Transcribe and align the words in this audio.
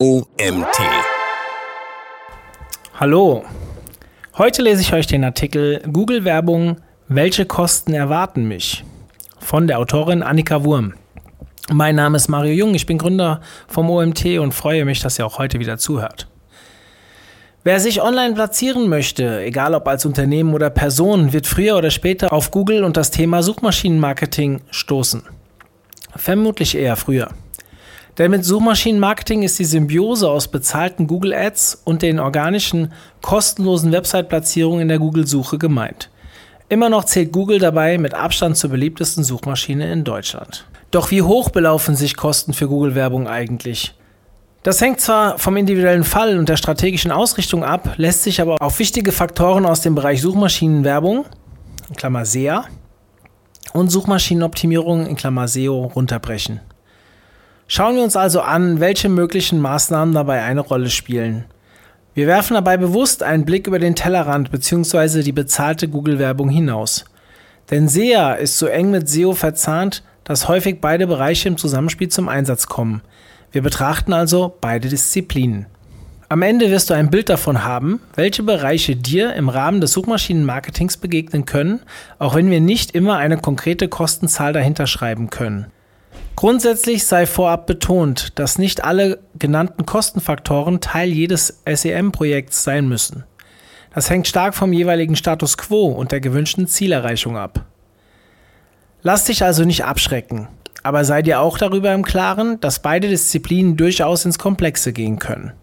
OMT. 0.00 0.78
Hallo. 3.00 3.44
Heute 4.36 4.62
lese 4.62 4.80
ich 4.80 4.92
euch 4.92 5.08
den 5.08 5.24
Artikel 5.24 5.82
Google 5.92 6.24
Werbung 6.24 6.76
Welche 7.08 7.46
Kosten 7.46 7.94
erwarten 7.94 8.46
mich? 8.46 8.84
von 9.40 9.66
der 9.66 9.80
Autorin 9.80 10.22
Annika 10.22 10.62
Wurm. 10.62 10.94
Mein 11.72 11.96
Name 11.96 12.16
ist 12.16 12.28
Mario 12.28 12.52
Jung, 12.52 12.76
ich 12.76 12.86
bin 12.86 12.96
Gründer 12.96 13.40
vom 13.66 13.90
OMT 13.90 14.38
und 14.38 14.52
freue 14.54 14.84
mich, 14.84 15.00
dass 15.00 15.18
ihr 15.18 15.26
auch 15.26 15.40
heute 15.40 15.58
wieder 15.58 15.78
zuhört. 15.78 16.28
Wer 17.64 17.80
sich 17.80 18.00
online 18.00 18.34
platzieren 18.34 18.88
möchte, 18.88 19.40
egal 19.40 19.74
ob 19.74 19.88
als 19.88 20.06
Unternehmen 20.06 20.54
oder 20.54 20.70
Person, 20.70 21.32
wird 21.32 21.48
früher 21.48 21.76
oder 21.76 21.90
später 21.90 22.32
auf 22.32 22.52
Google 22.52 22.84
und 22.84 22.96
das 22.96 23.10
Thema 23.10 23.42
Suchmaschinenmarketing 23.42 24.60
stoßen. 24.70 25.24
Vermutlich 26.14 26.76
eher 26.76 26.94
früher. 26.94 27.30
Denn 28.18 28.32
mit 28.32 28.44
Suchmaschinenmarketing 28.44 29.44
ist 29.44 29.60
die 29.60 29.64
Symbiose 29.64 30.28
aus 30.28 30.48
bezahlten 30.48 31.06
Google 31.06 31.32
Ads 31.32 31.82
und 31.84 32.02
den 32.02 32.18
organischen, 32.18 32.92
kostenlosen 33.22 33.92
Website-Platzierungen 33.92 34.82
in 34.82 34.88
der 34.88 34.98
Google-Suche 34.98 35.56
gemeint. 35.56 36.10
Immer 36.68 36.90
noch 36.90 37.04
zählt 37.04 37.32
Google 37.32 37.60
dabei 37.60 37.96
mit 37.96 38.14
Abstand 38.14 38.56
zur 38.56 38.70
beliebtesten 38.70 39.22
Suchmaschine 39.22 39.90
in 39.92 40.02
Deutschland. 40.02 40.66
Doch 40.90 41.10
wie 41.12 41.22
hoch 41.22 41.50
belaufen 41.50 41.94
sich 41.94 42.16
Kosten 42.16 42.52
für 42.52 42.68
Google-Werbung 42.68 43.28
eigentlich? 43.28 43.94
Das 44.64 44.80
hängt 44.80 45.00
zwar 45.00 45.38
vom 45.38 45.56
individuellen 45.56 46.04
Fall 46.04 46.38
und 46.38 46.48
der 46.48 46.56
strategischen 46.56 47.12
Ausrichtung 47.12 47.62
ab, 47.62 47.94
lässt 47.96 48.24
sich 48.24 48.40
aber 48.40 48.60
auf 48.60 48.80
wichtige 48.80 49.12
Faktoren 49.12 49.64
aus 49.64 49.82
dem 49.82 49.94
Bereich 49.94 50.20
Suchmaschinenwerbung, 50.20 51.24
in 51.88 51.96
Klammer 51.96 52.24
SEA, 52.24 52.64
und 53.72 53.90
Suchmaschinenoptimierung, 53.90 55.06
in 55.06 55.14
Klammer 55.14 55.46
SEO, 55.46 55.92
runterbrechen. 55.94 56.60
Schauen 57.68 57.94
wir 57.94 58.02
uns 58.02 58.16
also 58.16 58.40
an, 58.40 58.80
welche 58.80 59.08
möglichen 59.08 59.60
Maßnahmen 59.60 60.12
dabei 60.12 60.42
eine 60.42 60.60
Rolle 60.60 60.90
spielen. 60.90 61.44
Wir 62.14 62.26
werfen 62.26 62.54
dabei 62.54 62.76
bewusst 62.76 63.22
einen 63.22 63.44
Blick 63.44 63.68
über 63.68 63.78
den 63.78 63.94
Tellerrand 63.94 64.50
bzw. 64.50 65.22
die 65.22 65.30
bezahlte 65.30 65.86
Google-Werbung 65.86 66.48
hinaus. 66.48 67.04
Denn 67.70 67.88
SEA 67.88 68.32
ist 68.32 68.58
so 68.58 68.66
eng 68.66 68.90
mit 68.90 69.08
SEO 69.08 69.34
verzahnt, 69.34 70.02
dass 70.24 70.48
häufig 70.48 70.80
beide 70.80 71.06
Bereiche 71.06 71.46
im 71.46 71.56
Zusammenspiel 71.56 72.08
zum 72.08 72.28
Einsatz 72.28 72.66
kommen– 72.66 73.02
wir 73.50 73.62
betrachten 73.62 74.12
also 74.12 74.56
beide 74.60 74.88
Disziplinen. 74.88 75.66
Am 76.28 76.42
Ende 76.42 76.70
wirst 76.70 76.90
du 76.90 76.94
ein 76.94 77.08
Bild 77.08 77.30
davon 77.30 77.64
haben, 77.64 78.00
welche 78.14 78.42
Bereiche 78.42 78.94
dir 78.94 79.32
im 79.34 79.48
Rahmen 79.48 79.80
des 79.80 79.92
Suchmaschinenmarketings 79.92 80.98
begegnen 80.98 81.46
können, 81.46 81.80
auch 82.18 82.34
wenn 82.34 82.50
wir 82.50 82.60
nicht 82.60 82.90
immer 82.90 83.16
eine 83.16 83.38
konkrete 83.38 83.88
Kostenzahl 83.88 84.52
dahinter 84.52 84.86
schreiben 84.86 85.30
können. 85.30 85.68
Grundsätzlich 86.38 87.04
sei 87.04 87.26
vorab 87.26 87.66
betont, 87.66 88.38
dass 88.38 88.58
nicht 88.58 88.84
alle 88.84 89.18
genannten 89.40 89.86
Kostenfaktoren 89.86 90.80
Teil 90.80 91.08
jedes 91.08 91.64
SEM-Projekts 91.66 92.62
sein 92.62 92.86
müssen. 92.86 93.24
Das 93.92 94.08
hängt 94.08 94.28
stark 94.28 94.54
vom 94.54 94.72
jeweiligen 94.72 95.16
Status 95.16 95.58
quo 95.58 95.86
und 95.86 96.12
der 96.12 96.20
gewünschten 96.20 96.68
Zielerreichung 96.68 97.36
ab. 97.36 97.64
Lass 99.02 99.24
dich 99.24 99.42
also 99.42 99.64
nicht 99.64 99.84
abschrecken. 99.84 100.46
Aber 100.84 101.04
sei 101.04 101.22
dir 101.22 101.40
auch 101.40 101.58
darüber 101.58 101.92
im 101.92 102.04
Klaren, 102.04 102.60
dass 102.60 102.82
beide 102.82 103.08
Disziplinen 103.08 103.76
durchaus 103.76 104.24
ins 104.24 104.38
Komplexe 104.38 104.92
gehen 104.92 105.18
können. 105.18 105.54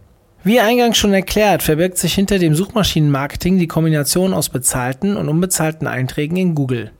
Wie 0.44 0.60
eingangs 0.60 0.98
schon 0.98 1.14
erklärt, 1.14 1.64
verbirgt 1.64 1.98
sich 1.98 2.14
hinter 2.16 2.38
dem 2.38 2.54
Suchmaschinenmarketing 2.54 3.60
die 3.60 3.68
Kombination 3.68 4.34
aus 4.34 4.50
bezahlten 4.50 5.16
und 5.16 5.30
unbezahlten 5.30 5.88
Einträgen 5.88 6.36
in 6.36 6.54
Google. 6.54 6.92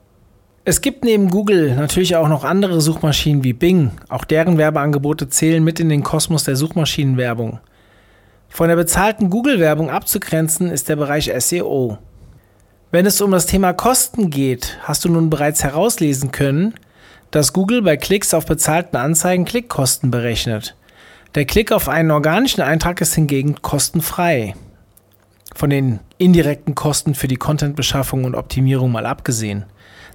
Es 0.68 0.82
gibt 0.82 1.06
neben 1.06 1.30
Google 1.30 1.76
natürlich 1.76 2.16
auch 2.16 2.28
noch 2.28 2.44
andere 2.44 2.82
Suchmaschinen 2.82 3.44
wie 3.44 3.54
Bing, 3.54 3.92
auch 4.10 4.26
deren 4.26 4.58
Werbeangebote 4.58 5.30
zählen 5.30 5.64
mit 5.64 5.80
in 5.80 5.90
den 5.90 6.02
Kosmos 6.02 6.44
der 6.44 6.56
Suchmaschinenwerbung. 6.56 7.60
Von 8.50 8.70
der 8.70 8.76
bezahlten 8.76 9.30
Google-Werbung 9.30 9.92
abzugrenzen 9.92 10.72
ist 10.72 10.90
der 10.90 10.96
Bereich 10.96 11.32
SEO. 11.38 12.00
Wenn 12.90 13.06
es 13.06 13.22
um 13.22 13.30
das 13.30 13.46
Thema 13.46 13.74
Kosten 13.74 14.32
geht, 14.32 14.80
hast 14.82 15.06
du 15.06 15.10
nun 15.10 15.30
bereits 15.30 15.64
herauslesen 15.64 16.32
können, 16.32 16.74
dass 17.30 17.54
Google 17.54 17.84
bei 17.84 17.96
Klicks 17.96 18.34
auf 18.34 18.48
bezahlten 18.48 18.98
Anzeigen 18.98 19.46
Klickkosten 19.46 20.10
berechnet. 20.10 20.76
Der 21.36 21.46
Klick 21.46 21.72
auf 21.72 21.88
einen 21.88 22.10
organischen 22.10 22.62
Eintrag 22.62 23.02
ist 23.02 23.14
hingegen 23.14 23.62
kostenfrei. 23.62 24.56
Von 25.54 25.70
den 25.70 26.00
indirekten 26.18 26.74
Kosten 26.74 27.14
für 27.14 27.28
die 27.28 27.36
Contentbeschaffung 27.36 28.24
und 28.24 28.34
Optimierung 28.34 28.92
mal 28.92 29.06
abgesehen. 29.06 29.66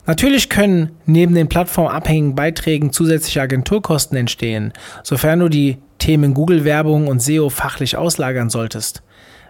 Natürlich 0.06 0.48
können 0.48 0.96
neben 1.06 1.34
den 1.34 1.48
plattformabhängigen 1.48 2.34
Beiträgen 2.34 2.92
zusätzliche 2.92 3.42
Agenturkosten 3.42 4.16
entstehen, 4.16 4.72
sofern 5.02 5.40
du 5.40 5.48
die 5.48 5.78
Themen 5.98 6.34
Google-Werbung 6.34 7.06
und 7.06 7.20
SEO 7.20 7.50
fachlich 7.50 7.96
auslagern 7.96 8.50
solltest. 8.50 9.02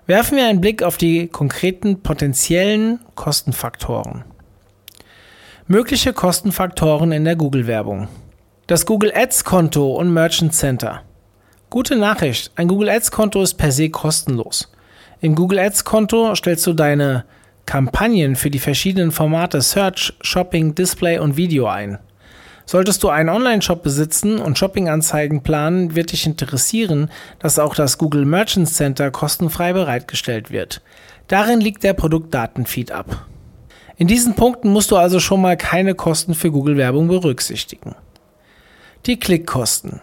Werfen 0.06 0.36
wir 0.36 0.46
einen 0.46 0.60
Blick 0.60 0.82
auf 0.82 0.96
die 0.96 1.28
konkreten 1.28 2.02
potenziellen 2.02 2.98
Kostenfaktoren. 3.14 4.24
Mögliche 5.68 6.12
Kostenfaktoren 6.12 7.12
in 7.12 7.24
der 7.24 7.36
Google-Werbung. 7.36 8.08
Das 8.66 8.86
Google 8.86 9.12
Ads-Konto 9.14 9.94
und 9.94 10.12
Merchant 10.12 10.52
Center. 10.52 11.02
Gute 11.70 11.94
Nachricht, 11.94 12.50
ein 12.56 12.66
Google 12.66 12.88
Ads-Konto 12.88 13.40
ist 13.40 13.54
per 13.54 13.70
se 13.70 13.90
kostenlos. 13.90 14.72
Im 15.20 15.36
Google 15.36 15.60
Ads-Konto 15.60 16.34
stellst 16.34 16.66
du 16.66 16.72
deine 16.72 17.24
Kampagnen 17.66 18.36
für 18.36 18.50
die 18.50 18.58
verschiedenen 18.58 19.12
Formate 19.12 19.60
Search, 19.60 20.14
Shopping, 20.20 20.74
Display 20.74 21.18
und 21.18 21.36
Video 21.36 21.66
ein. 21.66 21.98
Solltest 22.66 23.02
du 23.02 23.08
einen 23.08 23.30
Online-Shop 23.30 23.82
besitzen 23.82 24.38
und 24.38 24.56
Shopping-Anzeigen 24.56 25.42
planen, 25.42 25.96
wird 25.96 26.12
dich 26.12 26.24
interessieren, 26.26 27.10
dass 27.40 27.58
auch 27.58 27.74
das 27.74 27.98
Google 27.98 28.24
Merchant 28.24 28.68
Center 28.68 29.10
kostenfrei 29.10 29.72
bereitgestellt 29.72 30.52
wird. 30.52 30.80
Darin 31.26 31.60
liegt 31.60 31.82
der 31.82 31.94
Produktdatenfeed 31.94 32.92
ab. 32.92 33.26
In 33.96 34.06
diesen 34.06 34.34
Punkten 34.34 34.70
musst 34.70 34.92
du 34.92 34.96
also 34.96 35.18
schon 35.18 35.40
mal 35.40 35.56
keine 35.56 35.94
Kosten 35.94 36.34
für 36.34 36.50
Google-Werbung 36.52 37.08
berücksichtigen. 37.08 37.96
Die 39.06 39.18
Klickkosten. 39.18 40.00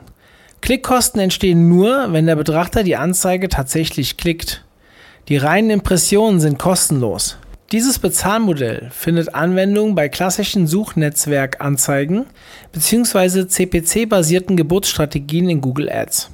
Klickkosten 0.61 1.21
entstehen 1.21 1.69
nur, 1.69 2.11
wenn 2.11 2.25
der 2.25 2.35
Betrachter 2.35 2.83
die 2.83 2.97
Anzeige 2.97 3.47
tatsächlich 3.47 4.17
klickt. 4.17 4.65
Die 5.29 5.37
reinen 5.37 5.69
Impressionen 5.69 6.39
sind 6.39 6.59
kostenlos. 6.59 7.37
Dieses 7.73 7.99
Bezahlmodell 7.99 8.89
findet 8.91 9.35
Anwendung 9.35 9.93
bei 9.93 10.07
klassischen 10.07 10.67
Suchnetzwerkanzeigen 10.67 12.25
bzw. 12.71 13.47
CPC-basierten 13.47 14.55
Geburtsstrategien 14.55 15.49
in 15.49 15.59
Google 15.59 15.89
Ads. 15.89 16.31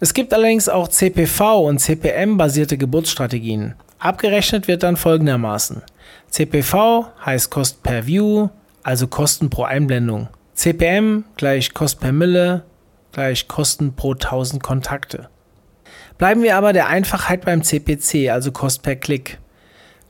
Es 0.00 0.12
gibt 0.12 0.34
allerdings 0.34 0.68
auch 0.68 0.88
CPV 0.88 1.68
und 1.68 1.78
CPM-basierte 1.78 2.76
Geburtsstrategien. 2.76 3.76
Abgerechnet 4.00 4.66
wird 4.66 4.82
dann 4.82 4.96
folgendermaßen. 4.96 5.82
CPV 6.30 7.06
heißt 7.24 7.50
Kost 7.52 7.84
per 7.84 8.04
View, 8.04 8.48
also 8.82 9.06
Kosten 9.06 9.50
pro 9.50 9.62
Einblendung. 9.62 10.26
CPM 10.54 11.24
gleich 11.36 11.74
Kost 11.74 12.00
per 12.00 12.10
Mille 12.12 12.64
gleich 13.12 13.46
Kosten 13.46 13.94
pro 13.94 14.14
1000 14.14 14.60
Kontakte. 14.60 15.28
Bleiben 16.18 16.42
wir 16.42 16.56
aber 16.56 16.72
der 16.72 16.88
Einfachheit 16.88 17.44
beim 17.44 17.62
CPC, 17.62 18.30
also 18.30 18.50
Kost 18.50 18.82
per 18.82 18.96
Klick. 18.96 19.38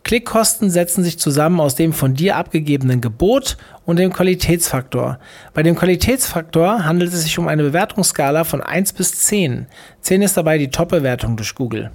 Klickkosten 0.05 0.71
setzen 0.71 1.03
sich 1.03 1.19
zusammen 1.19 1.61
aus 1.61 1.75
dem 1.75 1.95
von 1.95 2.15
dir 2.15 2.37
abgegebenen 2.37 3.01
Gebot 3.01 3.57
und 3.87 3.99
dem 3.99 4.13
Qualitätsfaktor. 4.13 5.19
Bei 5.55 5.63
dem 5.63 5.77
Qualitätsfaktor 5.77 6.85
handelt 6.85 7.13
es 7.13 7.23
sich 7.23 7.39
um 7.39 7.49
eine 7.49 7.63
Bewertungsskala 7.63 8.45
von 8.45 8.61
1 8.61 8.93
bis 8.93 9.19
10. 9.21 9.67
10 10.03 10.23
ist 10.23 10.37
dabei 10.37 10.59
die 10.59 10.69
Top-Bewertung 10.69 11.37
durch 11.37 11.55
Google. 11.55 11.91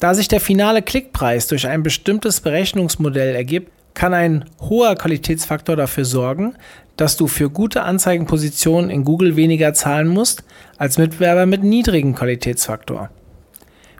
Da 0.00 0.14
sich 0.14 0.28
der 0.28 0.40
finale 0.40 0.80
Klickpreis 0.80 1.46
durch 1.48 1.66
ein 1.66 1.82
bestimmtes 1.82 2.40
Berechnungsmodell 2.40 3.34
ergibt, 3.34 3.70
kann 3.92 4.14
ein 4.14 4.46
hoher 4.60 4.94
Qualitätsfaktor 4.94 5.76
dafür 5.76 6.06
sorgen, 6.06 6.54
dass 6.96 7.18
du 7.18 7.26
für 7.26 7.50
gute 7.50 7.82
Anzeigenpositionen 7.82 8.88
in 8.88 9.04
Google 9.04 9.36
weniger 9.36 9.74
zahlen 9.74 10.08
musst 10.08 10.44
als 10.78 10.96
Mitbewerber 10.96 11.44
mit 11.44 11.62
niedrigem 11.62 12.14
Qualitätsfaktor. 12.14 13.10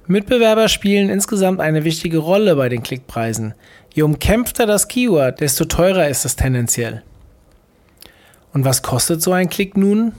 Mitbewerber 0.06 0.68
spielen 0.68 1.08
insgesamt 1.08 1.60
eine 1.60 1.84
wichtige 1.84 2.18
Rolle 2.18 2.56
bei 2.56 2.68
den 2.68 2.82
Klickpreisen. 2.82 3.54
Je 3.94 4.02
umkämpfter 4.02 4.66
das 4.66 4.88
Keyword, 4.88 5.40
desto 5.40 5.64
teurer 5.64 6.08
ist 6.08 6.24
es 6.24 6.36
tendenziell. 6.36 7.02
Und 8.52 8.64
was 8.64 8.82
kostet 8.82 9.22
so 9.22 9.32
ein 9.32 9.48
Klick 9.48 9.76
nun? 9.76 10.12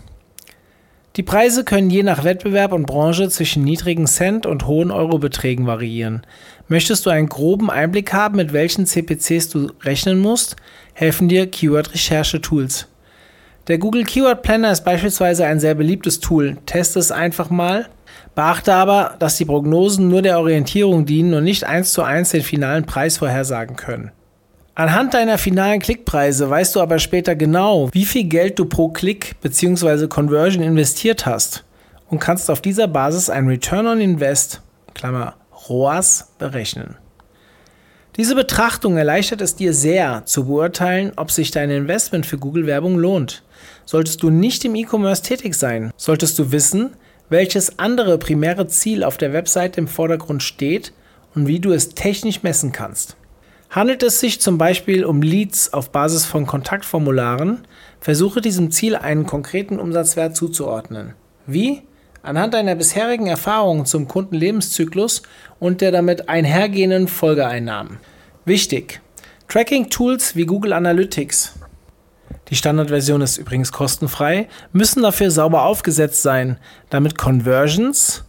Die 1.18 1.24
Preise 1.24 1.66
können 1.66 1.90
je 1.90 2.04
nach 2.04 2.24
Wettbewerb 2.24 2.72
und 2.72 2.86
Branche 2.86 3.28
zwischen 3.28 3.66
niedrigen 3.66 4.08
Cent 4.08 4.46
und 4.46 4.66
hohen 4.66 4.92
Eurobeträgen 4.92 5.68
variieren. 5.68 6.22
Möchtest 6.70 7.06
du 7.06 7.10
einen 7.10 7.28
groben 7.28 7.70
Einblick 7.70 8.14
haben, 8.14 8.38
mit 8.38 8.54
welchen 8.54 8.86
CPCs 8.86 9.50
du 9.50 9.72
rechnen 9.82 10.20
musst, 10.20 10.56
helfen 10.94 11.28
dir 11.28 11.52
Keyword-Recherche-Tools. 11.52 12.88
Der 13.68 13.78
Google 13.78 14.06
Keyword 14.06 14.42
Planner 14.42 14.72
ist 14.72 14.86
beispielsweise 14.86 15.46
ein 15.46 15.60
sehr 15.60 15.76
beliebtes 15.76 16.22
Tool. 16.22 16.58
Teste 16.66 17.00
es 17.00 17.12
einfach 17.12 17.50
mal. 17.50 17.90
Beachte 18.36 18.74
aber, 18.74 19.16
dass 19.20 19.38
die 19.38 19.46
Prognosen 19.46 20.08
nur 20.08 20.22
der 20.22 20.40
Orientierung 20.40 21.06
dienen 21.06 21.34
und 21.34 21.44
nicht 21.44 21.66
eins 21.66 21.92
zu 21.92 22.02
eins 22.02 22.32
den 22.32 22.44
finalen 22.44 22.86
Preis 22.86 23.18
vorhersagen 23.18 23.76
können. 23.76 24.12
Anhand 24.74 25.14
deiner 25.14 25.38
finalen 25.38 25.82
Klickpreise 25.82 26.50
weißt 26.50 26.76
du 26.76 26.82
aber 26.82 26.98
später 27.00 27.36
genau, 27.36 27.90
wie 27.92 28.06
viel 28.06 28.24
Geld 28.24 28.58
du 28.58 28.66
pro 28.66 28.88
Klick 28.88 29.36
bzw. 29.42 30.08
Conversion 30.08 30.64
investiert 30.64 31.26
hast. 31.26 31.66
und 32.12 32.20
kannst 32.20 32.52
auf 32.52 32.62
dieser 32.62 32.88
Basis 32.88 33.30
ein 33.30 33.48
Return 33.48 33.88
on 33.88 34.02
Invest, 34.02 34.62
Klammer 34.94 35.36
ROAS, 35.70 36.34
berechnen. 36.38 36.96
Diese 38.18 38.36
Betrachtung 38.36 38.98
erleichtert 38.98 39.40
es 39.40 39.56
dir 39.56 39.74
sehr 39.74 40.24
zu 40.26 40.46
beurteilen, 40.46 41.14
ob 41.16 41.32
sich 41.32 41.52
dein 41.52 41.70
Investment 41.70 42.26
für 42.26 42.38
Google-Werbung 42.38 42.98
lohnt. 42.98 43.44
Solltest 43.86 44.22
du 44.22 44.30
nicht 44.30 44.66
im 44.66 44.76
E-Commerce 44.76 45.24
tätig 45.24 45.56
sein, 45.56 45.92
solltest 45.96 46.38
du 46.38 46.52
wissen, 46.52 46.92
welches 47.32 47.80
andere 47.80 48.18
primäre 48.18 48.68
Ziel 48.68 49.04
auf 49.04 49.18
der 49.18 49.32
Webseite 49.34 49.80
im 49.80 49.88
Vordergrund 49.88 50.44
steht 50.44 50.94
und 51.34 51.48
wie 51.48 51.62
du 51.62 51.72
es 51.72 51.90
technisch 51.90 52.44
messen 52.44 52.74
kannst. 52.74 53.16
Handelt 53.70 54.04
es 54.04 54.20
sich 54.20 54.42
zum 54.42 54.58
Beispiel 54.58 55.06
um 55.06 55.22
Leads 55.22 55.72
auf 55.72 55.92
Basis 55.92 56.26
von 56.26 56.46
Kontaktformularen, 56.46 57.60
versuche 58.02 58.42
diesem 58.42 58.70
Ziel 58.70 58.98
einen 58.98 59.26
konkreten 59.26 59.80
Umsatzwert 59.80 60.36
zuzuordnen. 60.36 61.14
Wie? 61.48 61.84
Anhand 62.22 62.54
deiner 62.54 62.76
bisherigen 62.76 63.28
Erfahrungen 63.28 63.86
zum 63.86 64.10
Kundenlebenszyklus 64.10 65.22
und 65.58 65.80
der 65.80 65.94
damit 65.94 66.28
einhergehenden 66.28 67.08
Folgeeinnahmen. 67.08 67.98
Wichtig! 68.44 69.00
Tracking-Tools 69.48 70.36
wie 70.36 70.46
Google 70.46 70.74
Analytics, 70.74 71.54
die 72.52 72.56
Standardversion 72.58 73.22
ist 73.22 73.38
übrigens 73.38 73.72
kostenfrei, 73.72 74.50
müssen 74.74 75.02
dafür 75.02 75.32
sauber 75.32 75.64
aufgesetzt 75.64 76.22
sein, 76.22 76.58
damit 76.90 77.18
Conversions 77.18 78.26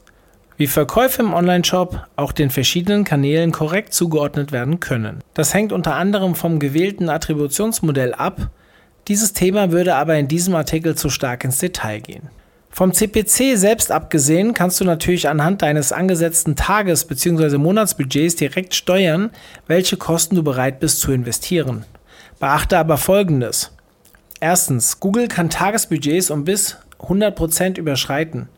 wie 0.57 0.69
Verkäufe 0.69 1.23
im 1.23 1.35
Onlineshop 1.35 2.07
auch 2.15 2.31
den 2.31 2.51
verschiedenen 2.51 3.03
Kanälen 3.03 3.51
korrekt 3.51 3.93
zugeordnet 3.93 4.53
werden 4.53 4.79
können. 4.79 5.19
Das 5.35 5.55
hängt 5.55 5.73
unter 5.73 5.97
anderem 5.97 6.37
vom 6.37 6.61
gewählten 6.61 7.09
Attributionsmodell 7.09 8.15
ab. 8.15 8.51
Dieses 9.09 9.33
Thema 9.33 9.73
würde 9.73 9.97
aber 9.97 10.15
in 10.15 10.29
diesem 10.29 10.55
Artikel 10.55 10.95
zu 10.95 11.11
stark 11.11 11.43
ins 11.43 11.59
Detail 11.59 11.99
gehen. 11.99 12.31
Vom 12.71 12.93
CPC 12.93 13.57
selbst 13.59 13.91
abgesehen 13.91 14.55
kannst 14.55 14.81
du 14.81 14.85
natürlich 14.85 15.29
anhand 15.29 15.63
deines 15.63 15.91
angesetzten 15.91 16.55
Tages- 16.55 17.07
bzw. 17.07 17.59
Monatsbudgets 17.59 18.37
direkt 18.37 18.77
steuern, 18.77 19.31
welche 19.67 19.97
Kosten 19.97 20.37
du 20.37 20.45
bereit 20.45 20.79
bist 20.79 21.01
zu 21.01 21.11
investieren. 21.11 21.85
Beachte 22.39 22.79
aber 22.79 22.99
Folgendes. 22.99 23.73
Erstens, 24.43 24.99
Google 24.99 25.29
kann 25.29 25.50
Tagesbudgets 25.50 26.33
um 26.33 26.43
bis 26.43 26.77
100% 26.99 27.79
überschreiten. 27.79 28.49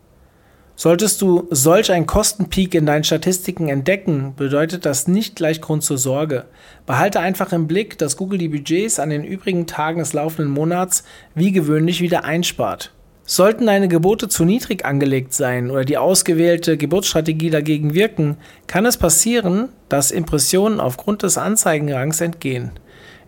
Solltest 0.77 1.21
du 1.21 1.47
solch 1.51 1.93
einen 1.93 2.07
Kostenpeak 2.07 2.75
in 2.75 2.87
deinen 2.87 3.05
Statistiken 3.05 3.69
entdecken, 3.69 4.33
bedeutet 4.35 4.87
das 4.87 5.09
nicht 5.09 5.37
gleich 5.37 5.61
Grund 5.61 5.83
zur 5.85 5.99
Sorge. 5.99 6.47
Behalte 6.87 7.21
einfach 7.21 7.53
im 7.53 7.67
Blick, 7.67 7.99
dass 7.99 8.17
Google 8.17 8.39
die 8.39 8.49
Budgets 8.49 8.99
an 8.99 9.11
den 9.11 9.25
übrigen 9.25 9.67
Tagen 9.67 9.99
des 9.99 10.15
laufenden 10.15 10.55
Monats 10.55 11.05
wie 11.35 11.53
gewöhnlich 11.53 12.01
wieder 12.01 12.25
einspart. 12.25 12.91
Sollten 13.27 13.67
deine 13.67 13.89
Gebote 13.89 14.29
zu 14.31 14.47
niedrig 14.47 14.87
angelegt 14.87 15.35
sein 15.35 15.71
oder 15.71 15.85
die 15.85 15.99
ausgewählte 15.99 16.79
Geburtsstrategie 16.79 17.51
dagegen 17.51 17.93
wirken, 17.93 18.39
kann 18.67 18.87
es 18.87 18.97
passieren, 18.97 19.69
dass 19.91 20.11
Impressionen 20.11 20.81
aufgrund 20.81 21.25
des 21.25 21.37
Anzeigenrangs 21.37 22.23
entgehen. 22.23 22.73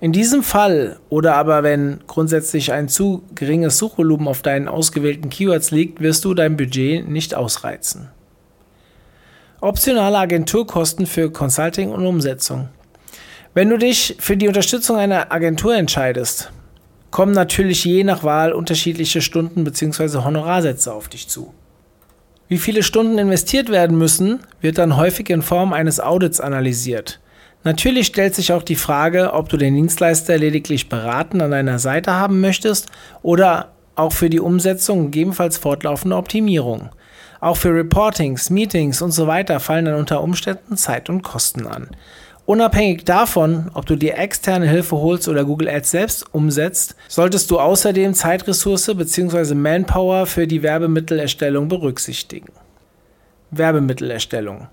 In 0.01 0.13
diesem 0.13 0.43
Fall 0.43 0.99
oder 1.09 1.37
aber 1.37 1.63
wenn 1.63 2.01
grundsätzlich 2.07 2.73
ein 2.73 2.89
zu 2.89 3.23
geringes 3.35 3.79
Suchvolumen 3.79 4.29
auf 4.29 4.43
deinen 4.43 4.69
ausgewählten 4.69 5.31
Keywords 5.31 5.71
liegt, 5.71 6.01
wirst 6.01 6.25
du 6.25 6.35
dein 6.35 6.57
Budget 6.57 7.09
nicht 7.09 7.35
ausreizen. 7.35 8.09
Optionale 9.61 10.19
Agenturkosten 10.19 11.07
für 11.07 11.31
Consulting 11.31 11.91
und 11.91 12.05
Umsetzung. 12.05 12.69
Wenn 13.55 13.71
du 13.71 13.79
dich 13.79 14.17
für 14.19 14.37
die 14.37 14.49
Unterstützung 14.49 14.97
einer 14.97 15.33
Agentur 15.33 15.75
entscheidest, 15.75 16.53
kommen 17.11 17.33
natürlich 17.33 17.83
je 17.85 18.05
nach 18.05 18.23
Wahl 18.23 18.53
unterschiedliche 18.53 19.23
Stunden 19.23 19.65
bzw. 19.65 20.19
Honorarsätze 20.19 20.93
auf 20.93 21.09
dich 21.09 21.29
zu. 21.29 21.55
Wie 22.49 22.59
viele 22.59 22.83
Stunden 22.83 23.17
investiert 23.17 23.71
werden 23.71 23.97
müssen, 23.97 24.41
wird 24.61 24.77
dann 24.77 24.99
häufig 24.99 25.31
in 25.31 25.41
Form 25.41 25.73
eines 25.73 25.99
Audits 25.99 26.41
analysiert. 26.41 27.19
Natürlich 27.67 28.07
stellt 28.07 28.33
sich 28.33 28.53
auch 28.53 28.63
die 28.63 28.77
Frage, 28.77 29.33
ob 29.33 29.49
du 29.49 29.57
den 29.57 29.75
Dienstleister 29.75 30.39
lediglich 30.39 30.89
beraten 30.89 31.41
an 31.41 31.51
deiner 31.51 31.81
Seite 31.81 32.13
haben 32.13 32.41
möchtest 32.41 32.87
oder 33.23 33.73
auch 33.97 34.13
für 34.13 34.31
die 34.31 34.39
Umsetzung 34.39 35.07
gegebenenfalls 35.07 35.59
fortlaufende 35.59 36.15
Optimierung. 36.15 36.91
Auch 37.41 37.57
für 37.57 37.75
Reportings, 37.75 38.51
Meetings 38.51 39.03
und 39.03 39.11
so 39.11 39.27
weiter 39.27 39.59
fallen 39.59 39.87
dann 39.87 39.97
unter 39.97 40.23
Umständen 40.23 40.77
Zeit 40.77 41.11
und 41.11 41.23
Kosten 41.23 41.67
an. 41.67 41.89
Unabhängig 42.45 43.05
davon, 43.05 43.69
ob 43.75 43.85
du 43.85 43.97
dir 43.97 44.17
externe 44.17 44.69
Hilfe 44.69 44.99
holst 44.99 45.27
oder 45.27 45.45
Google 45.45 45.69
Ads 45.69 45.91
selbst 45.91 46.33
umsetzt, 46.33 46.95
solltest 47.09 47.51
du 47.51 47.59
außerdem 47.59 48.15
Zeitressource 48.15 48.95
bzw. 48.95 49.57
Manpower 49.57 50.27
für 50.27 50.47
die 50.47 50.63
Werbemittelerstellung 50.63 51.67
berücksichtigen. 51.67 52.53
Werbemittelerstellung. 53.51 54.69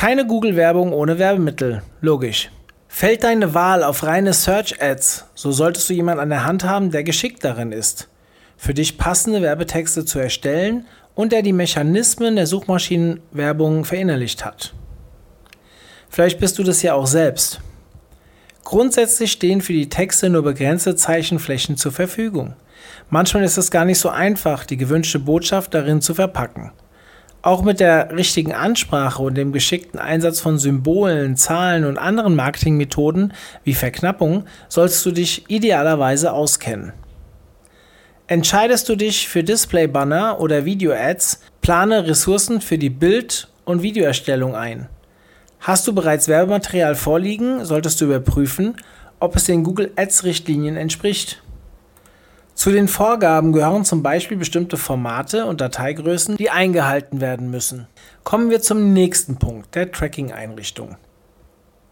Keine 0.00 0.26
Google-Werbung 0.26 0.94
ohne 0.94 1.18
Werbemittel. 1.18 1.82
Logisch. 2.00 2.50
Fällt 2.88 3.22
deine 3.22 3.52
Wahl 3.52 3.84
auf 3.84 4.02
reine 4.02 4.32
Search-Ads, 4.32 5.26
so 5.34 5.52
solltest 5.52 5.90
du 5.90 5.92
jemanden 5.92 6.22
an 6.22 6.30
der 6.30 6.46
Hand 6.46 6.64
haben, 6.64 6.90
der 6.90 7.04
geschickt 7.04 7.44
darin 7.44 7.70
ist, 7.70 8.08
für 8.56 8.72
dich 8.72 8.96
passende 8.96 9.42
Werbetexte 9.42 10.06
zu 10.06 10.18
erstellen 10.18 10.86
und 11.14 11.32
der 11.32 11.42
die 11.42 11.52
Mechanismen 11.52 12.36
der 12.36 12.46
Suchmaschinenwerbung 12.46 13.84
verinnerlicht 13.84 14.42
hat. 14.42 14.72
Vielleicht 16.08 16.40
bist 16.40 16.58
du 16.58 16.62
das 16.62 16.80
ja 16.80 16.94
auch 16.94 17.06
selbst. 17.06 17.60
Grundsätzlich 18.64 19.30
stehen 19.30 19.60
für 19.60 19.74
die 19.74 19.90
Texte 19.90 20.30
nur 20.30 20.44
begrenzte 20.44 20.96
Zeichenflächen 20.96 21.76
zur 21.76 21.92
Verfügung. 21.92 22.54
Manchmal 23.10 23.42
ist 23.42 23.58
es 23.58 23.70
gar 23.70 23.84
nicht 23.84 23.98
so 23.98 24.08
einfach, 24.08 24.64
die 24.64 24.78
gewünschte 24.78 25.18
Botschaft 25.18 25.74
darin 25.74 26.00
zu 26.00 26.14
verpacken. 26.14 26.72
Auch 27.42 27.62
mit 27.62 27.80
der 27.80 28.14
richtigen 28.14 28.52
Ansprache 28.52 29.22
und 29.22 29.34
dem 29.34 29.52
geschickten 29.52 29.98
Einsatz 29.98 30.40
von 30.40 30.58
Symbolen, 30.58 31.36
Zahlen 31.36 31.86
und 31.86 31.96
anderen 31.96 32.36
Marketingmethoden 32.36 33.32
wie 33.64 33.72
Verknappung 33.72 34.44
sollst 34.68 35.04
du 35.06 35.10
dich 35.10 35.44
idealerweise 35.48 36.32
auskennen. 36.32 36.92
Entscheidest 38.26 38.88
du 38.88 38.94
dich 38.94 39.26
für 39.26 39.42
Display-Banner 39.42 40.38
oder 40.38 40.64
Video-Ads, 40.66 41.40
plane 41.62 42.06
Ressourcen 42.06 42.60
für 42.60 42.78
die 42.78 42.90
Bild- 42.90 43.48
und 43.64 43.82
Videoerstellung 43.82 44.54
ein. 44.54 44.88
Hast 45.60 45.88
du 45.88 45.94
bereits 45.94 46.28
Werbematerial 46.28 46.94
vorliegen, 46.94 47.64
solltest 47.64 48.00
du 48.00 48.04
überprüfen, 48.04 48.76
ob 49.18 49.34
es 49.36 49.44
den 49.44 49.64
Google 49.64 49.92
Ads-Richtlinien 49.96 50.76
entspricht. 50.76 51.42
Zu 52.60 52.72
den 52.72 52.88
Vorgaben 52.88 53.54
gehören 53.54 53.86
zum 53.86 54.02
Beispiel 54.02 54.36
bestimmte 54.36 54.76
Formate 54.76 55.46
und 55.46 55.62
Dateigrößen, 55.62 56.36
die 56.36 56.50
eingehalten 56.50 57.22
werden 57.22 57.50
müssen. 57.50 57.86
Kommen 58.22 58.50
wir 58.50 58.60
zum 58.60 58.92
nächsten 58.92 59.36
Punkt, 59.36 59.74
der 59.74 59.90
Tracking-Einrichtung. 59.90 60.96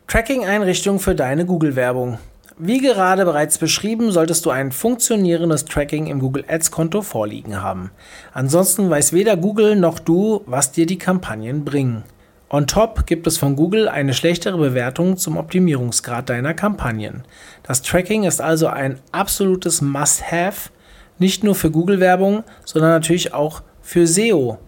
Tracking-Einrichtung 0.08 1.00
für 1.00 1.14
deine 1.14 1.46
Google-Werbung. 1.46 2.18
Wie 2.58 2.82
gerade 2.82 3.24
bereits 3.24 3.56
beschrieben, 3.56 4.12
solltest 4.12 4.44
du 4.44 4.50
ein 4.50 4.70
funktionierendes 4.70 5.64
Tracking 5.64 6.06
im 6.06 6.20
Google 6.20 6.44
Ads-Konto 6.46 7.00
vorliegen 7.00 7.62
haben. 7.62 7.90
Ansonsten 8.34 8.90
weiß 8.90 9.14
weder 9.14 9.38
Google 9.38 9.74
noch 9.74 9.98
du, 9.98 10.42
was 10.44 10.70
dir 10.70 10.84
die 10.84 10.98
Kampagnen 10.98 11.64
bringen. 11.64 12.04
On 12.50 12.66
top 12.66 13.06
gibt 13.06 13.26
es 13.26 13.36
von 13.36 13.56
Google 13.56 13.88
eine 13.88 14.14
schlechtere 14.14 14.56
Bewertung 14.56 15.18
zum 15.18 15.36
Optimierungsgrad 15.36 16.30
deiner 16.30 16.54
Kampagnen. 16.54 17.24
Das 17.62 17.82
Tracking 17.82 18.24
ist 18.24 18.40
also 18.40 18.68
ein 18.68 18.98
absolutes 19.12 19.82
Must-Have, 19.82 20.70
nicht 21.18 21.44
nur 21.44 21.54
für 21.54 21.70
Google-Werbung, 21.70 22.44
sondern 22.64 22.92
natürlich 22.92 23.34
auch 23.34 23.62
für 23.82 24.06
SEO 24.06 24.58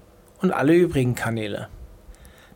und 0.43 0.53
alle 0.53 0.75
übrigen 0.75 1.15
Kanäle. 1.15 1.69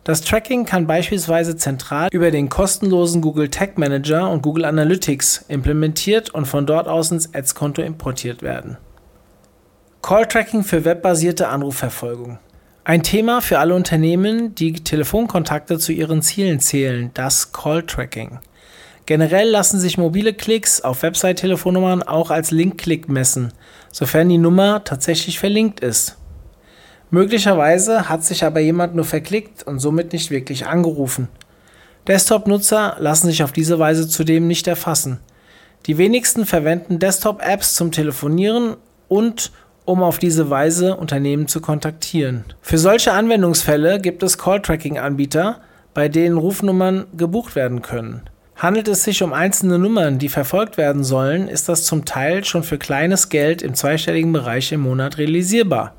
Das 0.03 0.21
Tracking 0.21 0.65
kann 0.65 0.85
beispielsweise 0.85 1.55
zentral 1.55 2.09
über 2.11 2.29
den 2.29 2.47
kostenlosen 2.47 3.21
Google 3.21 3.49
Tag 3.49 3.79
Manager 3.79 4.29
und 4.29 4.43
Google 4.43 4.65
Analytics 4.65 5.45
implementiert 5.47 6.29
und 6.29 6.45
von 6.45 6.67
dort 6.67 6.87
aus 6.87 7.09
ins 7.09 7.33
Ads-Konto 7.33 7.81
importiert 7.81 8.43
werden. 8.43 8.77
Call-Tracking 10.03 10.63
für 10.63 10.85
webbasierte 10.85 11.47
Anrufverfolgung. 11.47 12.37
Ein 12.87 13.01
Thema 13.01 13.41
für 13.41 13.57
alle 13.57 13.73
Unternehmen, 13.73 14.53
die 14.53 14.73
Telefonkontakte 14.73 15.79
zu 15.79 15.91
ihren 15.91 16.21
Zielen 16.21 16.59
zählen, 16.59 17.09
das 17.15 17.51
Call-Tracking. 17.51 18.37
Generell 19.07 19.49
lassen 19.49 19.79
sich 19.79 19.97
mobile 19.97 20.35
Klicks 20.35 20.81
auf 20.81 21.01
Website-Telefonnummern 21.01 22.03
auch 22.03 22.29
als 22.29 22.51
Link-Klick 22.51 23.09
messen, 23.09 23.53
sofern 23.91 24.29
die 24.29 24.37
Nummer 24.37 24.83
tatsächlich 24.83 25.39
verlinkt 25.39 25.79
ist. 25.79 26.17
Möglicherweise 27.09 28.07
hat 28.07 28.23
sich 28.23 28.43
aber 28.43 28.59
jemand 28.59 28.93
nur 28.93 29.05
verklickt 29.05 29.63
und 29.63 29.79
somit 29.79 30.13
nicht 30.13 30.29
wirklich 30.29 30.67
angerufen. 30.67 31.27
Desktop-Nutzer 32.07 32.97
lassen 32.99 33.25
sich 33.25 33.41
auf 33.41 33.51
diese 33.51 33.79
Weise 33.79 34.07
zudem 34.07 34.45
nicht 34.45 34.67
erfassen. 34.67 35.19
Die 35.87 35.97
wenigsten 35.97 36.45
verwenden 36.45 36.99
Desktop-Apps 36.99 37.73
zum 37.73 37.91
Telefonieren 37.91 38.77
und 39.07 39.51
um 39.85 40.03
auf 40.03 40.19
diese 40.19 40.49
Weise 40.49 40.95
Unternehmen 40.95 41.47
zu 41.47 41.61
kontaktieren. 41.61 42.43
Für 42.61 42.77
solche 42.77 43.13
Anwendungsfälle 43.13 43.99
gibt 43.99 44.23
es 44.23 44.37
Call-Tracking-Anbieter, 44.37 45.61
bei 45.93 46.09
denen 46.09 46.37
Rufnummern 46.37 47.05
gebucht 47.15 47.55
werden 47.55 47.81
können. 47.81 48.21
Handelt 48.55 48.87
es 48.87 49.03
sich 49.03 49.21
um 49.21 49.33
einzelne 49.33 49.77
Nummern, 49.77 50.17
die 50.17 50.29
verfolgt 50.29 50.77
werden 50.77 51.03
sollen, 51.03 51.47
ist 51.47 51.67
das 51.67 51.83
zum 51.83 52.05
Teil 52.05 52.45
schon 52.45 52.63
für 52.63 52.77
kleines 52.77 53.29
Geld 53.29 53.61
im 53.61 53.75
zweistelligen 53.75 54.31
Bereich 54.31 54.71
im 54.71 54.81
Monat 54.81 55.17
realisierbar. 55.17 55.93